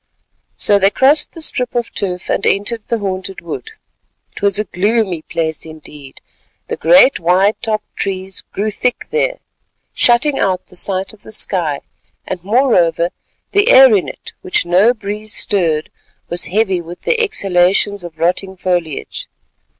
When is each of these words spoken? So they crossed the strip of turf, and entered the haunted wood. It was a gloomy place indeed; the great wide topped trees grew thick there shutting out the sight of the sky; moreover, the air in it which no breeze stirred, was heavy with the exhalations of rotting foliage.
So 0.57 0.79
they 0.79 0.89
crossed 0.89 1.33
the 1.33 1.43
strip 1.43 1.75
of 1.75 1.93
turf, 1.93 2.27
and 2.27 2.43
entered 2.47 2.81
the 2.85 2.97
haunted 2.97 3.39
wood. 3.41 3.73
It 4.35 4.41
was 4.41 4.57
a 4.57 4.63
gloomy 4.63 5.21
place 5.21 5.63
indeed; 5.63 6.21
the 6.69 6.75
great 6.75 7.19
wide 7.19 7.61
topped 7.61 7.95
trees 7.97 8.41
grew 8.51 8.71
thick 8.71 9.09
there 9.11 9.37
shutting 9.93 10.39
out 10.39 10.65
the 10.65 10.75
sight 10.75 11.13
of 11.13 11.21
the 11.21 11.31
sky; 11.31 11.81
moreover, 12.41 13.11
the 13.51 13.69
air 13.69 13.95
in 13.95 14.07
it 14.09 14.31
which 14.41 14.65
no 14.65 14.95
breeze 14.95 15.35
stirred, 15.35 15.91
was 16.29 16.45
heavy 16.45 16.81
with 16.81 17.01
the 17.01 17.21
exhalations 17.21 18.03
of 18.03 18.17
rotting 18.17 18.57
foliage. 18.57 19.29